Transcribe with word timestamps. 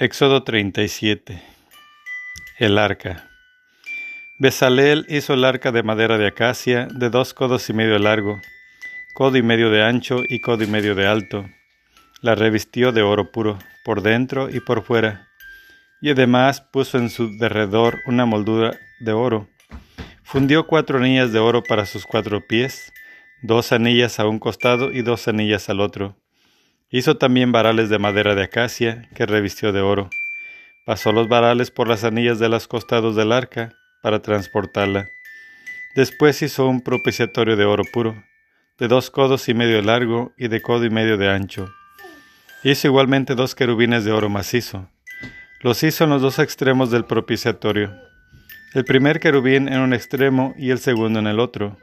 Éxodo 0.00 0.44
37 0.44 1.42
El 2.56 2.78
arca 2.78 3.28
Besaleel 4.38 5.04
hizo 5.08 5.34
el 5.34 5.44
arca 5.44 5.72
de 5.72 5.82
madera 5.82 6.18
de 6.18 6.28
acacia 6.28 6.86
de 6.86 7.10
dos 7.10 7.34
codos 7.34 7.68
y 7.68 7.72
medio 7.72 7.94
de 7.94 7.98
largo, 7.98 8.40
codo 9.16 9.38
y 9.38 9.42
medio 9.42 9.70
de 9.70 9.82
ancho 9.82 10.22
y 10.28 10.38
codo 10.38 10.62
y 10.62 10.68
medio 10.68 10.94
de 10.94 11.08
alto. 11.08 11.46
La 12.20 12.36
revistió 12.36 12.92
de 12.92 13.02
oro 13.02 13.32
puro, 13.32 13.58
por 13.84 14.02
dentro 14.02 14.48
y 14.48 14.60
por 14.60 14.84
fuera, 14.84 15.26
y 16.00 16.10
además 16.10 16.60
puso 16.60 16.98
en 16.98 17.10
su 17.10 17.36
derredor 17.36 17.98
una 18.06 18.24
moldura 18.24 18.78
de 19.00 19.10
oro. 19.10 19.48
Fundió 20.22 20.68
cuatro 20.68 20.98
anillas 20.98 21.32
de 21.32 21.40
oro 21.40 21.64
para 21.64 21.86
sus 21.86 22.06
cuatro 22.06 22.46
pies, 22.46 22.92
dos 23.42 23.72
anillas 23.72 24.20
a 24.20 24.28
un 24.28 24.38
costado 24.38 24.92
y 24.92 25.02
dos 25.02 25.26
anillas 25.26 25.68
al 25.68 25.80
otro 25.80 26.14
Hizo 26.90 27.18
también 27.18 27.52
varales 27.52 27.90
de 27.90 27.98
madera 27.98 28.34
de 28.34 28.44
acacia 28.44 29.08
que 29.14 29.26
revistió 29.26 29.72
de 29.72 29.82
oro. 29.82 30.08
Pasó 30.86 31.12
los 31.12 31.28
varales 31.28 31.70
por 31.70 31.86
las 31.86 32.02
anillas 32.02 32.38
de 32.38 32.48
los 32.48 32.66
costados 32.66 33.14
del 33.14 33.32
arca 33.32 33.74
para 34.02 34.22
transportarla. 34.22 35.06
Después 35.94 36.40
hizo 36.40 36.66
un 36.66 36.80
propiciatorio 36.80 37.56
de 37.56 37.66
oro 37.66 37.82
puro, 37.92 38.24
de 38.78 38.88
dos 38.88 39.10
codos 39.10 39.50
y 39.50 39.54
medio 39.54 39.76
de 39.76 39.82
largo 39.82 40.32
y 40.38 40.48
de 40.48 40.62
codo 40.62 40.86
y 40.86 40.90
medio 40.90 41.18
de 41.18 41.28
ancho. 41.28 41.68
Hizo 42.64 42.88
igualmente 42.88 43.34
dos 43.34 43.54
querubines 43.54 44.06
de 44.06 44.12
oro 44.12 44.30
macizo. 44.30 44.88
Los 45.60 45.82
hizo 45.82 46.04
en 46.04 46.10
los 46.10 46.22
dos 46.22 46.38
extremos 46.38 46.90
del 46.90 47.04
propiciatorio. 47.04 47.92
El 48.72 48.86
primer 48.86 49.20
querubín 49.20 49.68
en 49.68 49.80
un 49.80 49.92
extremo 49.92 50.54
y 50.56 50.70
el 50.70 50.78
segundo 50.78 51.18
en 51.18 51.26
el 51.26 51.38
otro. 51.38 51.76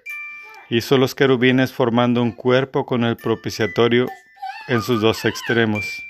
Hizo 0.71 0.98
los 0.98 1.13
querubines 1.13 1.71
formando 1.73 2.23
un 2.23 2.31
cuerpo 2.31 2.87
con 2.87 3.03
el 3.03 3.17
propiciatorio 3.17 4.07
en 4.67 4.81
sus 4.81 5.01
dos 5.01 5.25
extremos. 5.25 6.03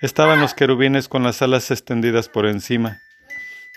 Estaban 0.00 0.40
los 0.40 0.54
querubines 0.54 1.08
con 1.08 1.22
las 1.22 1.42
alas 1.42 1.70
extendidas 1.70 2.28
por 2.28 2.46
encima, 2.46 3.00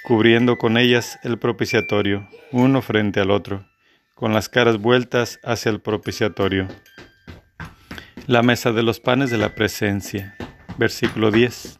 cubriendo 0.03 0.57
con 0.57 0.77
ellas 0.77 1.19
el 1.23 1.37
propiciatorio, 1.37 2.27
uno 2.51 2.81
frente 2.81 3.19
al 3.19 3.31
otro, 3.31 3.65
con 4.15 4.33
las 4.33 4.49
caras 4.49 4.77
vueltas 4.77 5.39
hacia 5.43 5.71
el 5.71 5.81
propiciatorio. 5.81 6.67
La 8.27 8.43
mesa 8.43 8.71
de 8.71 8.83
los 8.83 8.99
panes 8.99 9.29
de 9.29 9.37
la 9.37 9.55
presencia. 9.55 10.35
Versículo 10.77 11.31
10. 11.31 11.79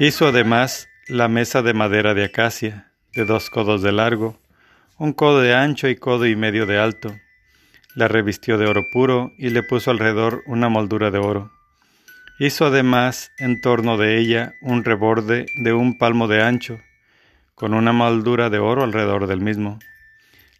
Hizo 0.00 0.26
además 0.26 0.88
la 1.06 1.28
mesa 1.28 1.62
de 1.62 1.74
madera 1.74 2.14
de 2.14 2.24
acacia, 2.24 2.92
de 3.12 3.24
dos 3.24 3.50
codos 3.50 3.82
de 3.82 3.92
largo, 3.92 4.40
un 4.98 5.12
codo 5.12 5.40
de 5.40 5.54
ancho 5.54 5.88
y 5.88 5.96
codo 5.96 6.26
y 6.26 6.34
medio 6.34 6.66
de 6.66 6.78
alto, 6.78 7.14
la 7.94 8.08
revistió 8.08 8.58
de 8.58 8.66
oro 8.66 8.90
puro 8.90 9.32
y 9.38 9.50
le 9.50 9.62
puso 9.62 9.90
alrededor 9.90 10.42
una 10.46 10.68
moldura 10.68 11.10
de 11.10 11.18
oro. 11.18 11.50
Hizo 12.38 12.66
además 12.66 13.30
en 13.38 13.60
torno 13.60 13.96
de 13.96 14.18
ella 14.18 14.54
un 14.60 14.84
reborde 14.84 15.46
de 15.56 15.72
un 15.72 15.96
palmo 15.96 16.26
de 16.26 16.42
ancho, 16.42 16.80
con 17.54 17.74
una 17.74 17.92
moldura 17.92 18.50
de 18.50 18.58
oro 18.58 18.82
alrededor 18.82 19.28
del 19.28 19.40
mismo. 19.40 19.78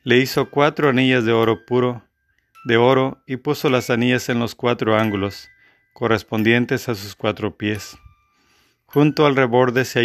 Le 0.04 0.18
hizo 0.18 0.50
cuatro 0.50 0.88
anillas 0.88 1.24
de 1.24 1.32
oro 1.32 1.64
puro, 1.66 2.04
de 2.64 2.76
oro, 2.76 3.22
y 3.26 3.36
puso 3.36 3.68
las 3.68 3.90
anillas 3.90 4.28
en 4.28 4.38
los 4.38 4.54
cuatro 4.54 4.96
ángulos, 4.96 5.48
correspondientes 5.92 6.88
a 6.88 6.94
sus 6.94 7.16
cuatro 7.16 7.56
pies. 7.56 7.96
Junto 8.86 9.26
al 9.26 9.34
reborde 9.34 9.84
se, 9.84 10.02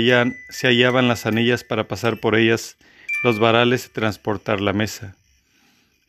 se 0.49 0.67
hallaban 0.67 1.07
las 1.07 1.27
anillas 1.27 1.63
para 1.63 1.87
pasar 1.87 2.19
por 2.19 2.35
ellas 2.35 2.77
los 3.23 3.39
varales 3.39 3.85
y 3.85 3.89
transportar 3.89 4.61
la 4.61 4.73
mesa. 4.73 5.15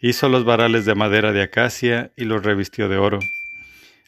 Hizo 0.02 0.30
los 0.30 0.44
varales 0.44 0.86
de 0.86 0.94
madera 0.94 1.32
de 1.32 1.42
acacia 1.42 2.10
y 2.16 2.24
los 2.24 2.42
revistió 2.42 2.88
de 2.88 2.96
oro. 2.96 3.18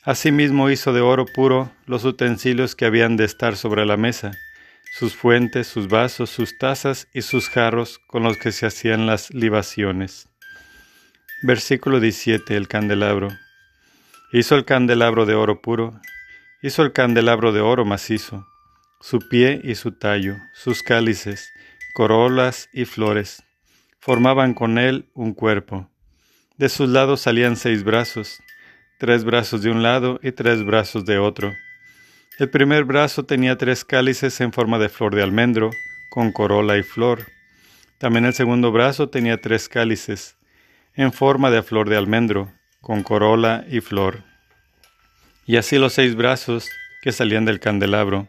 Asimismo 0.03 0.71
hizo 0.71 0.95
de 0.95 1.03
oro 1.03 1.27
puro 1.27 1.71
los 1.87 2.05
utensilios 2.05 2.75
que 2.75 2.87
habían 2.87 3.19
de 3.19 3.25
estar 3.25 3.57
sobre 3.57 3.85
la 3.85 3.99
mesa, 3.99 4.33
sus 4.99 5.15
fuentes, 5.15 5.67
sus 5.67 5.89
vasos, 5.89 6.31
sus 6.31 6.57
tazas 6.57 7.09
y 7.13 7.21
sus 7.21 7.51
jarros 7.51 7.99
con 8.07 8.23
los 8.23 8.39
que 8.39 8.53
se 8.53 8.65
hacían 8.65 9.07
las 9.07 9.35
libaciones. 9.35 10.29
Versículo 11.43 12.01
17. 12.01 12.57
El 12.57 12.69
candelabro. 12.69 13.29
Hizo 14.33 14.55
el 14.55 14.65
candelabro 14.65 15.27
de 15.27 15.35
oro 15.35 15.61
puro, 15.61 16.01
hizo 16.63 16.83
el 16.83 16.93
candelabro 16.93 17.53
de 17.53 17.61
oro 17.61 17.85
macizo, 17.85 18.47
su 19.03 19.19
pie 19.29 19.61
y 19.63 19.75
su 19.75 19.93
tallo, 19.93 20.37
sus 20.55 20.83
cálices, 20.83 21.53
corolas 21.95 22.71
y 22.73 22.87
flores, 22.87 23.45
formaban 24.03 24.53
con 24.53 24.79
él 24.79 25.09
un 25.15 25.33
cuerpo. 25.33 25.89
De 26.57 26.69
sus 26.69 26.89
lados 26.89 27.21
salían 27.21 27.55
seis 27.55 27.85
brazos, 27.85 28.43
tres 28.99 29.23
brazos 29.23 29.63
de 29.63 29.71
un 29.71 29.85
lado 29.85 30.19
y 30.25 30.33
tres 30.33 30.65
brazos 30.65 31.05
de 31.05 31.19
otro. 31.19 31.55
El 32.41 32.51
primer 32.51 32.83
brazo 32.83 33.25
tenía 33.25 33.57
tres 33.57 33.85
cálices 33.85 34.41
en 34.41 34.53
forma 34.53 34.81
de 34.81 34.89
flor 34.89 35.15
de 35.15 35.23
almendro, 35.23 35.71
con 36.11 36.33
corola 36.33 36.79
y 36.79 36.83
flor. 36.83 37.27
También 37.99 38.25
el 38.25 38.35
segundo 38.35 38.73
brazo 38.73 39.09
tenía 39.09 39.41
tres 39.41 39.69
cálices, 39.69 40.37
en 40.97 41.13
forma 41.13 41.53
de 41.53 41.63
flor 41.63 41.89
de 41.89 41.97
almendro, 41.97 42.53
con 42.81 43.05
corola 43.05 43.65
y 43.71 43.81
flor. 43.81 44.25
Y 45.47 45.59
así 45.59 45.79
los 45.79 45.93
seis 45.93 46.17
brazos 46.17 46.69
que 47.03 47.13
salían 47.13 47.45
del 47.45 47.61
candelabro. 47.61 48.27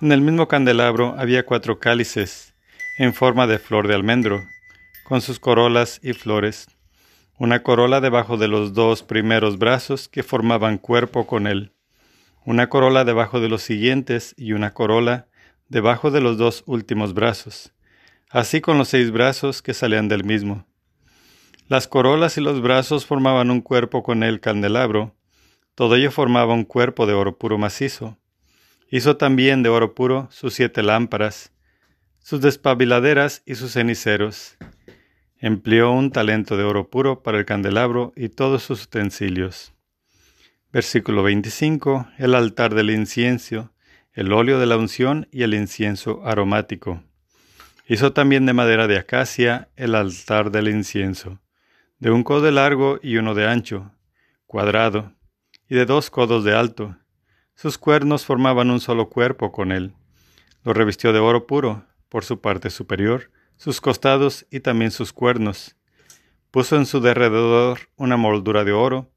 En 0.00 0.12
el 0.12 0.22
mismo 0.22 0.48
candelabro 0.48 1.14
había 1.18 1.44
cuatro 1.44 1.78
cálices, 1.78 2.54
en 2.96 3.12
forma 3.12 3.46
de 3.46 3.58
flor 3.58 3.86
de 3.86 3.94
almendro, 3.94 4.42
con 5.08 5.22
sus 5.22 5.40
corolas 5.40 6.00
y 6.02 6.12
flores, 6.12 6.66
una 7.38 7.62
corola 7.62 8.02
debajo 8.02 8.36
de 8.36 8.46
los 8.46 8.74
dos 8.74 9.02
primeros 9.02 9.56
brazos 9.56 10.06
que 10.06 10.22
formaban 10.22 10.76
cuerpo 10.76 11.26
con 11.26 11.46
él, 11.46 11.72
una 12.44 12.68
corola 12.68 13.06
debajo 13.06 13.40
de 13.40 13.48
los 13.48 13.62
siguientes 13.62 14.34
y 14.36 14.52
una 14.52 14.74
corola 14.74 15.26
debajo 15.70 16.10
de 16.10 16.20
los 16.20 16.36
dos 16.36 16.62
últimos 16.66 17.14
brazos, 17.14 17.72
así 18.28 18.60
con 18.60 18.76
los 18.76 18.88
seis 18.88 19.10
brazos 19.10 19.62
que 19.62 19.72
salían 19.72 20.08
del 20.08 20.24
mismo. 20.24 20.66
Las 21.68 21.88
corolas 21.88 22.36
y 22.36 22.42
los 22.42 22.60
brazos 22.60 23.06
formaban 23.06 23.50
un 23.50 23.62
cuerpo 23.62 24.02
con 24.02 24.22
el 24.22 24.40
candelabro, 24.40 25.16
todo 25.74 25.96
ello 25.96 26.10
formaba 26.10 26.52
un 26.52 26.64
cuerpo 26.64 27.06
de 27.06 27.14
oro 27.14 27.38
puro 27.38 27.56
macizo. 27.56 28.18
Hizo 28.90 29.16
también 29.16 29.62
de 29.62 29.70
oro 29.70 29.94
puro 29.94 30.28
sus 30.30 30.52
siete 30.52 30.82
lámparas, 30.82 31.50
sus 32.18 32.42
despabiladeras 32.42 33.42
y 33.46 33.54
sus 33.54 33.72
ceniceros, 33.72 34.58
Empleó 35.40 35.92
un 35.92 36.10
talento 36.10 36.56
de 36.56 36.64
oro 36.64 36.90
puro 36.90 37.22
para 37.22 37.38
el 37.38 37.44
candelabro 37.44 38.12
y 38.16 38.28
todos 38.28 38.64
sus 38.64 38.86
utensilios. 38.86 39.72
Versículo 40.72 41.22
25. 41.22 42.08
El 42.18 42.34
altar 42.34 42.74
del 42.74 42.90
incienso, 42.90 43.72
el 44.12 44.32
óleo 44.32 44.58
de 44.58 44.66
la 44.66 44.76
unción 44.76 45.28
y 45.30 45.44
el 45.44 45.54
incienso 45.54 46.26
aromático. 46.26 47.04
Hizo 47.86 48.12
también 48.12 48.46
de 48.46 48.52
madera 48.52 48.88
de 48.88 48.98
acacia 48.98 49.68
el 49.76 49.94
altar 49.94 50.50
del 50.50 50.66
incienso, 50.66 51.40
de 52.00 52.10
un 52.10 52.24
codo 52.24 52.42
de 52.42 52.50
largo 52.50 52.98
y 53.00 53.16
uno 53.18 53.36
de 53.36 53.46
ancho, 53.46 53.92
cuadrado, 54.48 55.12
y 55.68 55.76
de 55.76 55.86
dos 55.86 56.10
codos 56.10 56.42
de 56.42 56.56
alto. 56.56 56.96
Sus 57.54 57.78
cuernos 57.78 58.26
formaban 58.26 58.72
un 58.72 58.80
solo 58.80 59.08
cuerpo 59.08 59.52
con 59.52 59.70
él. 59.70 59.94
Lo 60.64 60.72
revistió 60.72 61.12
de 61.12 61.20
oro 61.20 61.46
puro, 61.46 61.86
por 62.08 62.24
su 62.24 62.40
parte 62.40 62.70
superior, 62.70 63.30
sus 63.58 63.80
costados 63.80 64.46
y 64.50 64.60
también 64.60 64.90
sus 64.90 65.12
cuernos. 65.12 65.76
Puso 66.50 66.76
en 66.76 66.86
su 66.86 67.00
derredor 67.00 67.80
una 67.96 68.16
moldura 68.16 68.64
de 68.64 68.72
oro, 68.72 69.12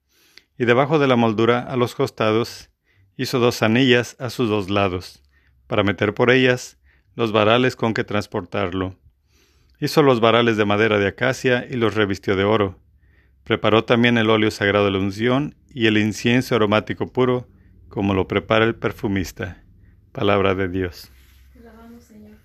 y 0.57 0.65
debajo 0.65 0.99
de 0.99 1.07
la 1.07 1.15
moldura 1.15 1.59
a 1.59 1.77
los 1.77 1.95
costados 1.95 2.69
hizo 3.15 3.39
dos 3.39 3.63
anillas 3.63 4.15
a 4.19 4.29
sus 4.29 4.49
dos 4.49 4.69
lados, 4.69 5.23
para 5.67 5.83
meter 5.83 6.13
por 6.13 6.29
ellas 6.31 6.77
los 7.15 7.31
varales 7.31 7.75
con 7.75 7.93
que 7.93 8.03
transportarlo. 8.03 8.97
Hizo 9.79 10.03
los 10.03 10.19
varales 10.19 10.57
de 10.57 10.65
madera 10.65 10.97
de 10.99 11.07
acacia 11.07 11.65
y 11.69 11.75
los 11.75 11.95
revistió 11.95 12.35
de 12.35 12.43
oro. 12.43 12.79
Preparó 13.43 13.83
también 13.83 14.17
el 14.17 14.29
óleo 14.29 14.51
sagrado 14.51 14.85
de 14.85 14.91
la 14.91 14.99
unción 14.99 15.55
y 15.69 15.87
el 15.87 15.97
incienso 15.97 16.55
aromático 16.55 17.07
puro, 17.07 17.47
como 17.89 18.13
lo 18.13 18.27
prepara 18.27 18.65
el 18.65 18.75
perfumista. 18.75 19.63
Palabra 20.11 20.53
de 20.55 20.67
Dios. 20.67 21.11